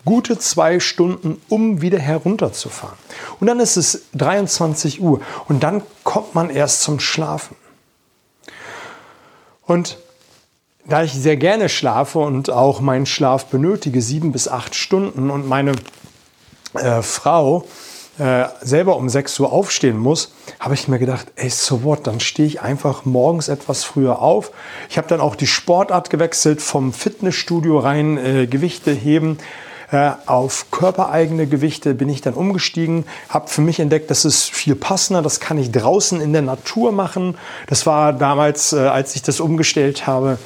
gute 0.05 0.37
zwei 0.39 0.79
Stunden, 0.79 1.41
um 1.49 1.81
wieder 1.81 1.99
herunterzufahren. 1.99 2.97
Und 3.39 3.47
dann 3.47 3.59
ist 3.59 3.77
es 3.77 4.03
23 4.13 5.01
Uhr 5.01 5.21
und 5.47 5.63
dann 5.63 5.81
kommt 6.03 6.35
man 6.35 6.49
erst 6.49 6.81
zum 6.81 6.99
Schlafen. 6.99 7.55
Und 9.65 9.97
da 10.85 11.03
ich 11.03 11.13
sehr 11.13 11.37
gerne 11.37 11.69
schlafe 11.69 12.19
und 12.19 12.49
auch 12.49 12.79
meinen 12.79 13.05
Schlaf 13.05 13.45
benötige, 13.45 14.01
sieben 14.01 14.31
bis 14.31 14.47
acht 14.47 14.73
Stunden 14.73 15.29
und 15.29 15.47
meine 15.47 15.73
äh, 16.73 17.03
Frau 17.03 17.65
äh, 18.17 18.45
selber 18.61 18.97
um 18.97 19.07
6 19.07 19.39
Uhr 19.39 19.51
aufstehen 19.51 19.97
muss, 19.97 20.33
habe 20.59 20.73
ich 20.73 20.87
mir 20.87 20.99
gedacht, 20.99 21.27
ey, 21.35 21.49
so 21.49 21.83
what, 21.83 22.07
dann 22.07 22.19
stehe 22.19 22.47
ich 22.47 22.61
einfach 22.61 23.05
morgens 23.05 23.47
etwas 23.47 23.83
früher 23.83 24.19
auf. 24.19 24.51
Ich 24.89 24.97
habe 24.97 25.07
dann 25.07 25.21
auch 25.21 25.35
die 25.35 25.47
Sportart 25.47 26.09
gewechselt 26.09 26.61
vom 26.61 26.91
Fitnessstudio 26.91 27.79
rein, 27.79 28.17
äh, 28.17 28.47
Gewichte 28.47 28.91
heben 28.91 29.37
auf 30.25 30.69
körpereigene 30.69 31.47
Gewichte 31.47 31.95
bin 31.95 32.09
ich 32.09 32.21
dann 32.21 32.35
umgestiegen, 32.35 33.05
habe 33.27 33.47
für 33.47 33.61
mich 33.61 33.79
entdeckt, 33.79 34.11
das 34.11 34.23
ist 34.23 34.51
viel 34.51 34.75
passender, 34.75 35.21
das 35.21 35.39
kann 35.39 35.57
ich 35.57 35.71
draußen 35.71 36.21
in 36.21 36.31
der 36.31 36.43
Natur 36.43 36.91
machen. 36.91 37.35
Das 37.67 37.85
war 37.87 38.13
damals, 38.13 38.71
äh, 38.71 38.77
als 38.79 39.15
ich 39.15 39.23
das 39.23 39.39
umgestellt 39.39 40.05
habe, 40.05 40.37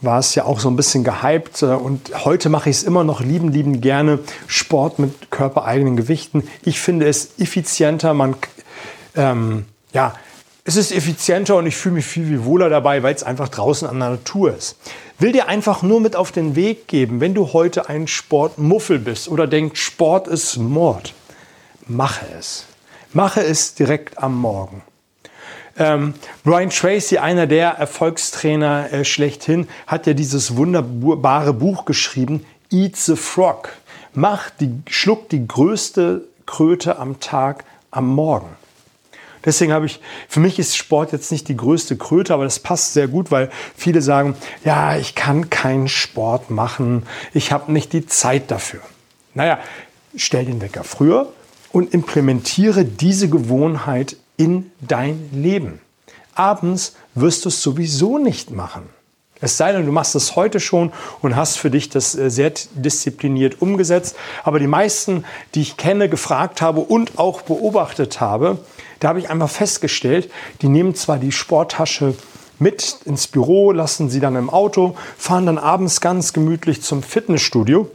war 0.00 0.18
es 0.18 0.34
ja 0.34 0.44
auch 0.44 0.60
so 0.60 0.68
ein 0.68 0.76
bisschen 0.76 1.04
gehypt 1.04 1.62
äh, 1.62 1.66
und 1.66 2.24
heute 2.24 2.48
mache 2.48 2.70
ich 2.70 2.76
es 2.76 2.82
immer 2.84 3.04
noch 3.04 3.20
lieben, 3.20 3.52
lieben 3.52 3.80
gerne. 3.80 4.20
Sport 4.46 4.98
mit 4.98 5.30
körpereigenen 5.30 5.96
Gewichten. 5.96 6.48
Ich 6.62 6.80
finde 6.80 7.06
es 7.06 7.38
effizienter, 7.38 8.14
man, 8.14 8.34
ähm, 9.14 9.66
ja, 9.92 10.14
es 10.66 10.74
ist 10.74 10.90
effizienter 10.90 11.54
und 11.54 11.66
ich 11.66 11.76
fühle 11.76 11.94
mich 11.94 12.06
viel, 12.06 12.26
viel 12.26 12.44
wohler 12.44 12.68
dabei, 12.68 13.04
weil 13.04 13.14
es 13.14 13.22
einfach 13.22 13.48
draußen 13.48 13.88
an 13.88 14.00
der 14.00 14.10
Natur 14.10 14.52
ist. 14.52 14.76
Will 15.20 15.30
dir 15.30 15.46
einfach 15.46 15.82
nur 15.82 16.00
mit 16.00 16.16
auf 16.16 16.32
den 16.32 16.56
Weg 16.56 16.88
geben, 16.88 17.20
wenn 17.20 17.34
du 17.34 17.52
heute 17.52 17.88
ein 17.88 18.08
Sportmuffel 18.08 18.98
bist 18.98 19.28
oder 19.28 19.46
denkst, 19.46 19.80
Sport 19.80 20.26
ist 20.26 20.56
Mord, 20.56 21.14
mache 21.86 22.26
es. 22.36 22.64
Mache 23.12 23.42
es 23.44 23.74
direkt 23.74 24.18
am 24.18 24.40
Morgen. 24.40 24.82
Ähm, 25.78 26.14
Brian 26.42 26.70
Tracy, 26.70 27.18
einer 27.18 27.46
der 27.46 27.70
Erfolgstrainer 27.70 28.92
äh, 28.92 29.04
schlechthin, 29.04 29.68
hat 29.86 30.08
ja 30.08 30.14
dieses 30.14 30.56
wunderbare 30.56 31.52
Buch 31.52 31.84
geschrieben, 31.84 32.44
Eat 32.72 32.96
the 32.96 33.14
Frog. 33.14 33.68
Mach 34.14 34.50
die, 34.50 34.72
schluck 34.88 35.28
die 35.28 35.46
größte 35.46 36.24
Kröte 36.44 36.98
am 36.98 37.20
Tag 37.20 37.64
am 37.92 38.08
Morgen. 38.08 38.48
Deswegen 39.46 39.72
habe 39.72 39.86
ich, 39.86 40.00
für 40.28 40.40
mich 40.40 40.58
ist 40.58 40.76
Sport 40.76 41.12
jetzt 41.12 41.30
nicht 41.30 41.48
die 41.48 41.56
größte 41.56 41.96
Kröte, 41.96 42.34
aber 42.34 42.44
das 42.44 42.58
passt 42.58 42.92
sehr 42.92 43.06
gut, 43.06 43.30
weil 43.30 43.48
viele 43.76 44.02
sagen, 44.02 44.36
ja, 44.64 44.96
ich 44.96 45.14
kann 45.14 45.48
keinen 45.48 45.88
Sport 45.88 46.50
machen, 46.50 47.04
ich 47.32 47.52
habe 47.52 47.72
nicht 47.72 47.92
die 47.92 48.06
Zeit 48.06 48.50
dafür. 48.50 48.80
Naja, 49.34 49.60
stell 50.16 50.44
den 50.44 50.60
Wecker 50.60 50.82
früher 50.82 51.32
und 51.72 51.94
implementiere 51.94 52.84
diese 52.84 53.28
Gewohnheit 53.28 54.16
in 54.36 54.70
dein 54.80 55.30
Leben. 55.32 55.80
Abends 56.34 56.96
wirst 57.14 57.44
du 57.44 57.48
es 57.48 57.62
sowieso 57.62 58.18
nicht 58.18 58.50
machen. 58.50 58.88
Es 59.40 59.58
sei 59.58 59.72
denn, 59.72 59.84
du 59.84 59.92
machst 59.92 60.14
es 60.14 60.34
heute 60.34 60.60
schon 60.60 60.92
und 61.20 61.36
hast 61.36 61.58
für 61.58 61.70
dich 61.70 61.90
das 61.90 62.14
äh, 62.14 62.30
sehr 62.30 62.52
diszipliniert 62.74 63.60
umgesetzt. 63.60 64.16
Aber 64.44 64.58
die 64.58 64.66
meisten, 64.66 65.24
die 65.54 65.60
ich 65.60 65.76
kenne, 65.76 66.08
gefragt 66.08 66.62
habe 66.62 66.80
und 66.80 67.18
auch 67.18 67.42
beobachtet 67.42 68.20
habe, 68.20 68.58
da 69.00 69.08
habe 69.08 69.18
ich 69.18 69.30
einfach 69.30 69.50
festgestellt, 69.50 70.30
die 70.62 70.68
nehmen 70.68 70.94
zwar 70.94 71.18
die 71.18 71.32
Sporttasche 71.32 72.14
mit 72.58 73.00
ins 73.04 73.26
Büro, 73.26 73.72
lassen 73.72 74.08
sie 74.08 74.20
dann 74.20 74.36
im 74.36 74.50
Auto, 74.50 74.96
fahren 75.18 75.46
dann 75.46 75.58
abends 75.58 76.00
ganz 76.00 76.32
gemütlich 76.32 76.82
zum 76.82 77.02
Fitnessstudio 77.02 77.90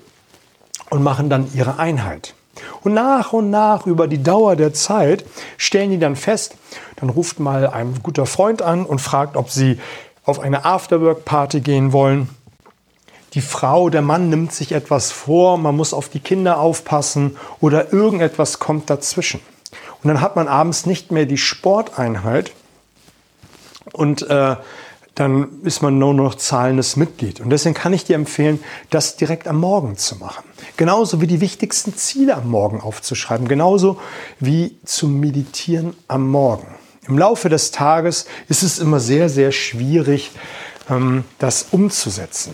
und 0.90 1.04
machen 1.04 1.30
dann 1.30 1.48
ihre 1.54 1.80
Einheit. 1.80 2.36
Und 2.82 2.94
nach 2.94 3.34
und 3.34 3.50
nach 3.50 3.88
über 3.88 4.08
die 4.08 4.22
Dauer 4.22 4.56
der 4.56 4.74
Zeit 4.74 5.26
stellen 5.58 5.92
die 5.92 6.00
dann 6.00 6.16
fest, 6.16 6.56
dann 6.98 7.10
ruft 7.10 7.40
mal 7.40 7.68
ein 7.68 7.96
guter 8.04 8.26
Freund 8.26 8.62
an 8.62 8.86
und 8.86 9.00
fragt, 9.00 9.38
ob 9.38 9.50
sie 9.50 9.80
auf 10.26 10.40
eine 10.40 10.66
Afterwork-Party 10.66 11.62
gehen 11.62 11.94
wollen. 11.94 12.30
Die 13.34 13.42
Frau, 13.42 13.90
der 13.90 14.02
Mann 14.02 14.30
nimmt 14.30 14.52
sich 14.52 14.74
etwas 14.74 15.12
vor, 15.12 15.58
man 15.58 15.76
muss 15.76 15.94
auf 15.94 16.10
die 16.10 16.20
Kinder 16.20 16.60
aufpassen 16.60 17.38
oder 17.62 17.94
irgendetwas 17.94 18.60
kommt 18.60 18.90
dazwischen. 18.90 19.40
Und 20.04 20.08
dann 20.08 20.22
hat 20.22 20.36
man 20.36 20.48
abends 20.48 20.86
nicht 20.86 21.12
mehr 21.12 21.26
die 21.26 21.38
Sporteinheit 21.38 22.52
und 23.94 24.24
äh, 24.30 24.56
dann 25.16 25.62
ist 25.64 25.82
man 25.82 26.00
nur 26.00 26.14
noch 26.14 26.36
zahlendes 26.36 26.96
Mitglied. 26.96 27.42
Und 27.42 27.50
deswegen 27.50 27.76
kann 27.76 27.94
ich 27.94 28.06
dir 28.06 28.16
empfehlen, 28.16 28.64
das 28.90 29.18
direkt 29.18 29.48
am 29.48 29.58
Morgen 29.58 29.98
zu 29.98 30.16
machen. 30.16 30.44
Genauso 30.78 31.22
wie 31.22 31.28
die 31.28 31.42
wichtigsten 31.42 31.96
Ziele 31.96 32.36
am 32.36 32.50
Morgen 32.50 32.82
aufzuschreiben. 32.82 33.48
Genauso 33.48 34.00
wie 34.40 34.78
zu 34.86 35.08
meditieren 35.08 35.94
am 36.08 36.30
Morgen. 36.30 36.68
Im 37.08 37.18
Laufe 37.18 37.50
des 37.50 37.72
Tages 37.72 38.26
ist 38.48 38.64
es 38.64 38.80
immer 38.80 39.00
sehr, 39.00 39.28
sehr 39.28 39.52
schwierig, 39.52 40.32
ähm, 40.90 41.26
das 41.40 41.68
umzusetzen. 41.72 42.54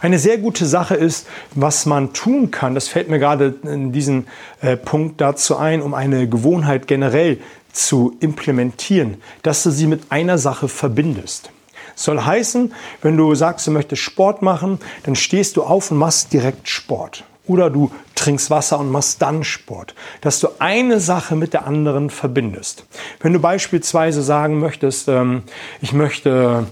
Eine 0.00 0.18
sehr 0.20 0.38
gute 0.38 0.64
Sache 0.64 0.94
ist, 0.94 1.26
was 1.54 1.84
man 1.84 2.12
tun 2.12 2.52
kann, 2.52 2.74
das 2.74 2.86
fällt 2.86 3.08
mir 3.08 3.18
gerade 3.18 3.54
in 3.64 3.90
diesem 3.90 4.26
äh, 4.60 4.76
Punkt 4.76 5.20
dazu 5.20 5.56
ein, 5.56 5.82
um 5.82 5.92
eine 5.92 6.28
Gewohnheit 6.28 6.86
generell 6.86 7.38
zu 7.72 8.16
implementieren, 8.20 9.20
dass 9.42 9.64
du 9.64 9.70
sie 9.70 9.88
mit 9.88 10.10
einer 10.10 10.38
Sache 10.38 10.68
verbindest. 10.68 11.50
Soll 11.96 12.20
heißen, 12.20 12.72
wenn 13.02 13.16
du 13.16 13.34
sagst, 13.34 13.66
du 13.66 13.72
möchtest 13.72 14.02
Sport 14.02 14.40
machen, 14.40 14.78
dann 15.02 15.16
stehst 15.16 15.56
du 15.56 15.64
auf 15.64 15.90
und 15.90 15.98
machst 15.98 16.32
direkt 16.32 16.68
Sport. 16.68 17.24
Oder 17.48 17.70
du 17.70 17.90
trinkst 18.28 18.50
Wasser 18.50 18.78
und 18.78 18.90
machst 18.90 19.22
dann 19.22 19.42
Sport. 19.42 19.94
Dass 20.20 20.38
du 20.38 20.48
eine 20.58 21.00
Sache 21.00 21.34
mit 21.34 21.54
der 21.54 21.66
anderen 21.66 22.10
verbindest. 22.10 22.84
Wenn 23.20 23.32
du 23.32 23.38
beispielsweise 23.38 24.22
sagen 24.22 24.58
möchtest, 24.58 25.08
ähm, 25.08 25.44
ich 25.80 25.94
möchte 25.94 26.66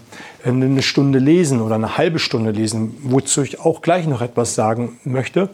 äh, 0.45 0.49
eine 0.51 0.83
Stunde 0.83 1.19
lesen 1.19 1.63
oder 1.63 1.77
eine 1.77 1.97
halbe 1.97 2.19
Stunde 2.19 2.51
lesen, 2.51 2.95
wozu 3.01 3.41
ich 3.41 3.59
auch 3.59 3.81
gleich 3.81 4.07
noch 4.07 4.21
etwas 4.21 4.55
sagen 4.55 5.01
möchte, 5.05 5.49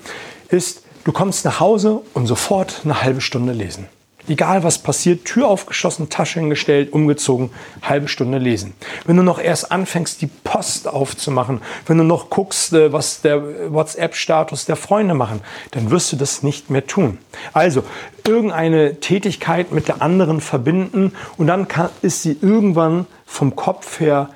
ist, 0.49 0.83
du 1.05 1.13
kommst 1.13 1.45
nach 1.45 1.61
Hause 1.61 2.01
und 2.15 2.27
sofort 2.27 2.81
eine 2.83 3.01
halbe 3.03 3.21
Stunde 3.21 3.53
lesen. 3.53 3.87
Egal 4.29 4.63
was 4.63 4.79
passiert, 4.79 5.25
Tür 5.25 5.49
aufgeschlossen, 5.49 6.09
Tasche 6.09 6.41
hingestellt, 6.41 6.93
umgezogen, 6.93 7.51
halbe 7.83 8.09
Stunde 8.09 8.39
lesen. 8.39 8.75
Wenn 9.05 9.17
du 9.17 9.23
noch 9.23 9.41
erst 9.41 9.73
anfängst, 9.73 10.23
die 10.23 10.29
Post 10.29 10.87
aufzumachen, 10.87 11.61
wenn 11.87 11.99
du 11.99 12.05
noch 12.05 12.31
guckst, 12.31 12.73
äh, 12.73 12.93
was 12.93 13.21
der 13.21 13.73
WhatsApp-Status 13.73 14.65
der 14.65 14.77
Freunde 14.77 15.15
machen, 15.15 15.41
dann 15.73 15.91
wirst 15.91 16.13
du 16.13 16.17
das 16.17 16.43
nicht 16.43 16.71
mehr 16.71 16.87
tun. 16.87 17.19
Also 17.53 17.83
irgendeine 18.27 19.01
Tätigkeit 19.01 19.73
mit 19.73 19.89
der 19.89 20.03
anderen 20.03 20.41
verbinden 20.41 21.13
und 21.37 21.49
dann 21.49 21.67
kann, 21.67 21.91
ist 22.03 22.23
sie 22.23 22.37
irgendwann 22.41 23.07
vom 23.27 23.57
Kopf 23.57 23.99
her 24.01 24.31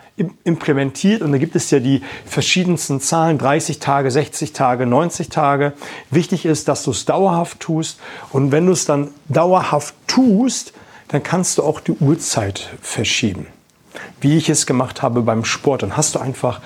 implementiert 0.44 1.20
und 1.22 1.32
da 1.32 1.38
gibt 1.38 1.56
es 1.56 1.70
ja 1.70 1.78
die 1.78 2.02
verschiedensten 2.24 3.00
Zahlen, 3.00 3.38
30 3.38 3.78
Tage, 3.78 4.10
60 4.10 4.52
Tage, 4.52 4.86
90 4.86 5.28
Tage. 5.28 5.74
Wichtig 6.10 6.46
ist, 6.46 6.68
dass 6.68 6.84
du 6.84 6.90
es 6.90 7.04
dauerhaft 7.04 7.60
tust 7.60 8.00
und 8.32 8.52
wenn 8.52 8.66
du 8.66 8.72
es 8.72 8.86
dann 8.86 9.08
dauerhaft 9.28 9.94
tust, 10.06 10.72
dann 11.08 11.22
kannst 11.22 11.58
du 11.58 11.62
auch 11.62 11.80
die 11.80 11.92
Uhrzeit 11.92 12.70
verschieben. 12.80 13.46
Wie 14.20 14.36
ich 14.36 14.48
es 14.48 14.66
gemacht 14.66 15.02
habe 15.02 15.22
beim 15.22 15.44
Sport, 15.44 15.82
dann 15.82 15.96
hast 15.96 16.14
du 16.14 16.18
einfach 16.18 16.60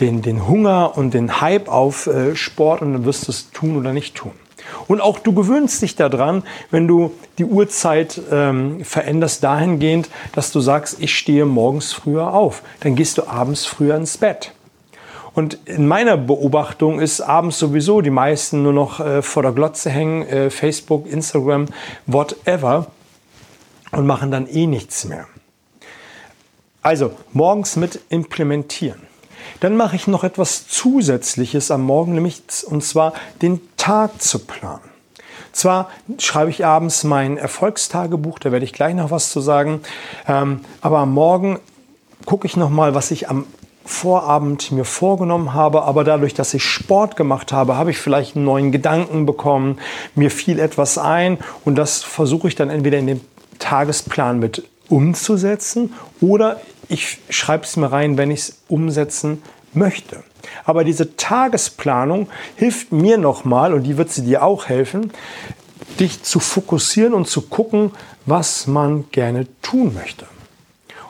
den, 0.00 0.22
den 0.22 0.46
Hunger 0.46 0.96
und 0.96 1.14
den 1.14 1.40
Hype 1.40 1.68
auf 1.68 2.06
äh, 2.06 2.34
Sport 2.34 2.82
und 2.82 2.92
dann 2.92 3.04
wirst 3.04 3.28
du 3.28 3.32
es 3.32 3.50
tun 3.50 3.76
oder 3.76 3.92
nicht 3.92 4.14
tun. 4.14 4.32
Und 4.88 5.00
auch 5.00 5.18
du 5.18 5.32
gewöhnst 5.32 5.82
dich 5.82 5.96
daran, 5.96 6.42
wenn 6.70 6.86
du 6.88 7.12
die 7.38 7.44
Uhrzeit 7.44 8.20
ähm, 8.30 8.84
veränderst 8.84 9.42
dahingehend, 9.42 10.08
dass 10.32 10.52
du 10.52 10.60
sagst, 10.60 10.96
ich 11.00 11.16
stehe 11.16 11.44
morgens 11.44 11.92
früher 11.92 12.32
auf. 12.32 12.62
Dann 12.80 12.94
gehst 12.94 13.18
du 13.18 13.26
abends 13.26 13.66
früher 13.66 13.96
ins 13.96 14.18
Bett. 14.18 14.52
Und 15.34 15.58
in 15.66 15.86
meiner 15.86 16.16
Beobachtung 16.16 16.98
ist 16.98 17.20
abends 17.20 17.58
sowieso 17.58 18.00
die 18.00 18.10
meisten 18.10 18.62
nur 18.62 18.72
noch 18.72 19.00
äh, 19.00 19.20
vor 19.20 19.42
der 19.42 19.52
Glotze 19.52 19.90
hängen, 19.90 20.26
äh, 20.26 20.48
Facebook, 20.48 21.06
Instagram, 21.06 21.66
whatever, 22.06 22.86
und 23.92 24.06
machen 24.06 24.30
dann 24.30 24.46
eh 24.48 24.66
nichts 24.66 25.04
mehr. 25.04 25.26
Also 26.80 27.12
morgens 27.32 27.76
mit 27.76 28.00
implementieren. 28.08 29.02
Dann 29.60 29.76
mache 29.76 29.96
ich 29.96 30.06
noch 30.06 30.24
etwas 30.24 30.68
Zusätzliches 30.68 31.70
am 31.70 31.82
Morgen, 31.82 32.14
nämlich 32.14 32.42
und 32.66 32.84
zwar 32.84 33.12
den 33.42 33.60
Tag 33.76 34.20
zu 34.20 34.40
planen. 34.40 34.96
Zwar 35.52 35.88
schreibe 36.18 36.50
ich 36.50 36.66
abends 36.66 37.02
mein 37.02 37.38
Erfolgstagebuch, 37.38 38.38
da 38.38 38.52
werde 38.52 38.66
ich 38.66 38.74
gleich 38.74 38.94
noch 38.94 39.10
was 39.10 39.30
zu 39.30 39.40
sagen, 39.40 39.80
ähm, 40.28 40.60
aber 40.82 40.98
am 40.98 41.14
Morgen 41.14 41.58
gucke 42.26 42.46
ich 42.46 42.58
noch 42.58 42.68
mal, 42.68 42.94
was 42.94 43.10
ich 43.10 43.30
am 43.30 43.46
Vorabend 43.86 44.72
mir 44.72 44.84
vorgenommen 44.84 45.54
habe, 45.54 45.84
aber 45.84 46.02
dadurch, 46.02 46.34
dass 46.34 46.52
ich 46.52 46.64
Sport 46.64 47.16
gemacht 47.16 47.52
habe, 47.52 47.76
habe 47.76 47.92
ich 47.92 47.98
vielleicht 47.98 48.34
einen 48.34 48.44
neuen 48.44 48.72
Gedanken 48.72 49.26
bekommen, 49.26 49.78
mir 50.16 50.30
fiel 50.30 50.58
etwas 50.58 50.98
ein 50.98 51.38
und 51.64 51.76
das 51.76 52.02
versuche 52.02 52.48
ich 52.48 52.56
dann 52.56 52.68
entweder 52.68 52.98
in 52.98 53.06
den 53.06 53.20
Tagesplan 53.60 54.40
mit 54.40 54.68
umzusetzen 54.88 55.94
oder 56.20 56.60
ich 56.88 57.18
schreibe 57.30 57.64
es 57.64 57.76
mir 57.76 57.90
rein, 57.90 58.16
wenn 58.18 58.30
ich 58.30 58.40
es 58.40 58.58
umsetzen 58.68 59.42
möchte. 59.72 60.22
Aber 60.64 60.84
diese 60.84 61.16
Tagesplanung 61.16 62.28
hilft 62.56 62.92
mir 62.92 63.18
nochmal, 63.18 63.74
und 63.74 63.84
die 63.84 63.96
wird 63.96 64.10
sie 64.10 64.22
dir 64.22 64.42
auch 64.42 64.66
helfen, 64.66 65.12
dich 66.00 66.22
zu 66.22 66.40
fokussieren 66.40 67.14
und 67.14 67.28
zu 67.28 67.42
gucken, 67.42 67.92
was 68.24 68.66
man 68.66 69.10
gerne 69.10 69.46
tun 69.62 69.94
möchte. 69.94 70.26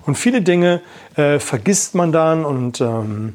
Und 0.05 0.17
viele 0.17 0.43
Dinge 0.43 0.83
äh, 1.17 1.39
vergisst 1.39 1.95
man 1.95 2.13
dann 2.13 2.45
und 2.45 2.81
ähm, 2.81 3.35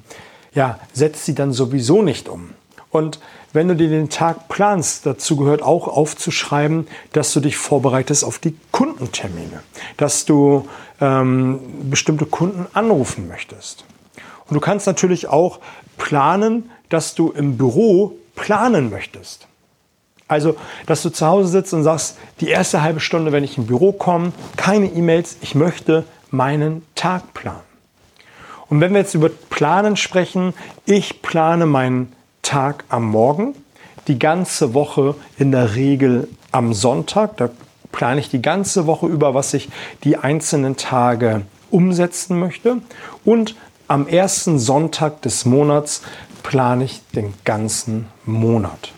ja, 0.53 0.79
setzt 0.93 1.25
sie 1.25 1.35
dann 1.35 1.51
sowieso 1.51 2.01
nicht 2.01 2.29
um. 2.29 2.51
Und 2.91 3.19
wenn 3.53 3.67
du 3.67 3.75
dir 3.75 3.89
den 3.89 4.09
Tag 4.09 4.49
planst, 4.49 5.05
dazu 5.05 5.37
gehört 5.37 5.61
auch 5.61 5.87
aufzuschreiben, 5.87 6.87
dass 7.13 7.33
du 7.33 7.39
dich 7.39 7.57
vorbereitest 7.57 8.23
auf 8.23 8.37
die 8.39 8.55
Kundentermine, 8.71 9.63
dass 9.97 10.25
du 10.25 10.67
ähm, 10.99 11.59
bestimmte 11.89 12.25
Kunden 12.25 12.67
anrufen 12.73 13.27
möchtest. 13.27 13.85
Und 14.47 14.55
du 14.55 14.59
kannst 14.59 14.87
natürlich 14.87 15.27
auch 15.27 15.59
planen, 15.97 16.69
dass 16.89 17.15
du 17.15 17.31
im 17.31 17.57
Büro 17.57 18.17
planen 18.35 18.89
möchtest. 18.89 19.47
Also, 20.27 20.55
dass 20.85 21.03
du 21.03 21.09
zu 21.09 21.25
Hause 21.25 21.49
sitzt 21.49 21.73
und 21.73 21.83
sagst, 21.83 22.17
die 22.39 22.47
erste 22.47 22.81
halbe 22.81 23.01
Stunde, 23.01 23.31
wenn 23.31 23.43
ich 23.43 23.57
im 23.57 23.67
Büro 23.67 23.91
komme, 23.91 24.31
keine 24.55 24.87
E-Mails, 24.87 25.37
ich 25.41 25.55
möchte 25.55 26.05
meinen 26.29 26.85
Tag 26.95 27.33
planen. 27.33 27.59
Und 28.69 28.79
wenn 28.79 28.93
wir 28.93 29.01
jetzt 29.01 29.13
über 29.13 29.27
Planen 29.27 29.97
sprechen, 29.97 30.53
ich 30.85 31.21
plane 31.21 31.65
meinen 31.65 32.13
Tag 32.41 32.83
am 32.89 33.05
Morgen, 33.05 33.55
die 34.07 34.19
ganze 34.19 34.73
Woche 34.73 35.15
in 35.37 35.51
der 35.51 35.75
Regel 35.75 36.27
am 36.51 36.73
Sonntag. 36.73 37.37
Da 37.37 37.49
plane 37.91 38.19
ich 38.19 38.29
die 38.29 38.41
ganze 38.41 38.87
Woche 38.87 39.07
über, 39.07 39.33
was 39.33 39.53
ich 39.53 39.69
die 40.03 40.17
einzelnen 40.17 40.77
Tage 40.77 41.43
umsetzen 41.69 42.39
möchte. 42.39 42.77
Und 43.25 43.55
am 43.87 44.07
ersten 44.07 44.59
Sonntag 44.59 45.21
des 45.21 45.45
Monats 45.45 46.01
plane 46.43 46.85
ich 46.85 47.01
den 47.15 47.33
ganzen 47.43 48.07
Monat. 48.25 48.93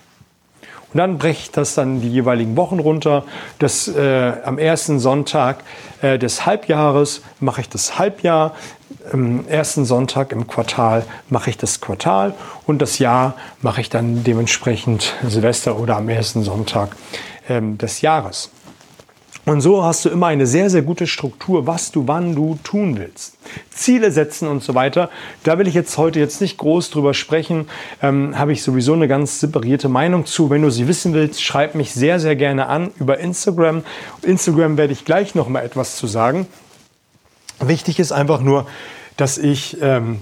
Und 0.93 0.99
dann 0.99 1.17
breche 1.17 1.41
ich 1.41 1.51
das 1.51 1.73
dann 1.73 2.01
die 2.01 2.09
jeweiligen 2.09 2.55
Wochen 2.55 2.79
runter. 2.79 3.23
Das, 3.57 3.87
äh, 3.87 4.33
am 4.45 4.59
ersten 4.59 4.99
Sonntag 4.99 5.63
äh, 6.03 6.19
des 6.19 6.45
Halbjahres 6.45 7.23
mache 7.39 7.61
ich 7.61 7.69
das 7.69 7.97
Halbjahr. 7.97 8.53
Am 9.11 9.47
ersten 9.47 9.85
Sonntag 9.85 10.31
im 10.31 10.47
Quartal 10.47 11.05
mache 11.29 11.49
ich 11.49 11.57
das 11.57 11.81
Quartal. 11.81 12.33
Und 12.65 12.81
das 12.81 12.99
Jahr 12.99 13.35
mache 13.61 13.81
ich 13.81 13.89
dann 13.89 14.23
dementsprechend 14.23 15.13
Silvester 15.27 15.77
oder 15.77 15.97
am 15.97 16.09
ersten 16.09 16.43
Sonntag 16.43 16.95
ähm, 17.49 17.77
des 17.77 18.01
Jahres. 18.01 18.49
Und 19.45 19.59
so 19.59 19.83
hast 19.83 20.05
du 20.05 20.09
immer 20.09 20.27
eine 20.27 20.47
sehr, 20.47 20.69
sehr 20.69 20.83
gute 20.83 21.05
Struktur, 21.05 21.67
was 21.67 21.91
du 21.91 22.07
wann 22.07 22.33
du 22.33 22.57
tun 22.63 22.97
willst. 22.97 23.37
Ziele 23.69 24.09
setzen 24.09 24.47
und 24.47 24.63
so 24.63 24.73
weiter. 24.73 25.09
Da 25.43 25.59
will 25.59 25.67
ich 25.67 25.73
jetzt 25.73 25.97
heute 25.97 26.19
jetzt 26.19 26.39
nicht 26.39 26.57
groß 26.57 26.91
drüber 26.91 27.13
sprechen. 27.13 27.67
Ähm, 28.01 28.39
Habe 28.39 28.53
ich 28.53 28.63
sowieso 28.63 28.93
eine 28.93 29.09
ganz 29.09 29.41
separierte 29.41 29.89
Meinung 29.89 30.25
zu. 30.25 30.49
Wenn 30.49 30.61
du 30.61 30.69
sie 30.69 30.87
wissen 30.87 31.13
willst, 31.13 31.43
schreib 31.43 31.75
mich 31.75 31.93
sehr, 31.93 32.21
sehr 32.21 32.37
gerne 32.37 32.67
an 32.67 32.91
über 32.99 33.19
Instagram. 33.19 33.83
Instagram 34.21 34.77
werde 34.77 34.93
ich 34.93 35.03
gleich 35.03 35.35
noch 35.35 35.49
mal 35.49 35.65
etwas 35.65 35.97
zu 35.97 36.07
sagen. 36.07 36.47
Wichtig 37.59 37.99
ist 37.99 38.11
einfach 38.11 38.41
nur, 38.41 38.65
dass 39.17 39.37
ich 39.37 39.77
ähm, 39.81 40.21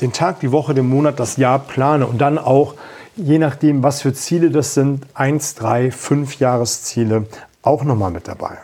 den 0.00 0.12
Tag, 0.12 0.40
die 0.40 0.52
Woche, 0.52 0.74
den 0.74 0.88
Monat, 0.88 1.20
das 1.20 1.36
Jahr 1.36 1.58
plane 1.58 2.06
und 2.06 2.18
dann 2.18 2.38
auch 2.38 2.74
je 3.16 3.38
nachdem, 3.38 3.82
was 3.82 4.02
für 4.02 4.14
Ziele 4.14 4.50
das 4.50 4.74
sind, 4.74 5.06
eins, 5.14 5.54
drei, 5.54 5.90
fünf 5.90 6.38
Jahresziele 6.38 7.26
auch 7.62 7.84
nochmal 7.84 8.10
mit 8.10 8.28
dabei. 8.28 8.58